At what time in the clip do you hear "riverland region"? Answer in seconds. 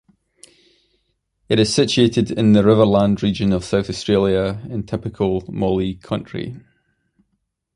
2.63-3.53